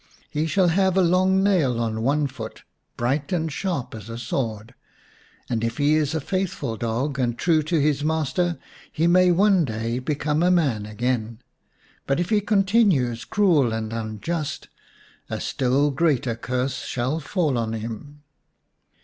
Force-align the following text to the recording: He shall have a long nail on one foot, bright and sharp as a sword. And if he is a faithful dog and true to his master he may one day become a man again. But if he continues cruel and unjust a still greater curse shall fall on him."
He 0.31 0.47
shall 0.47 0.69
have 0.69 0.97
a 0.97 1.03
long 1.03 1.43
nail 1.43 1.79
on 1.79 2.01
one 2.01 2.25
foot, 2.25 2.63
bright 2.97 3.31
and 3.31 3.53
sharp 3.53 3.93
as 3.93 4.09
a 4.09 4.17
sword. 4.17 4.73
And 5.47 5.63
if 5.63 5.77
he 5.77 5.93
is 5.93 6.15
a 6.15 6.19
faithful 6.19 6.75
dog 6.75 7.19
and 7.19 7.37
true 7.37 7.61
to 7.61 7.79
his 7.79 8.03
master 8.03 8.57
he 8.91 9.05
may 9.05 9.31
one 9.31 9.63
day 9.63 9.99
become 9.99 10.41
a 10.41 10.49
man 10.49 10.87
again. 10.87 11.37
But 12.07 12.19
if 12.19 12.31
he 12.31 12.41
continues 12.41 13.25
cruel 13.25 13.71
and 13.73 13.93
unjust 13.93 14.69
a 15.29 15.39
still 15.39 15.91
greater 15.91 16.35
curse 16.35 16.83
shall 16.83 17.19
fall 17.19 17.55
on 17.55 17.73
him." 17.73 18.23